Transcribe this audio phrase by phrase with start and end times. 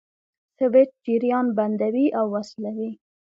[0.57, 2.91] سویچ جریان بندوي او وصلوي.